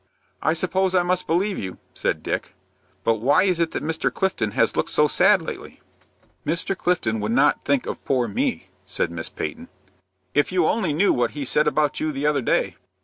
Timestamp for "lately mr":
5.43-6.75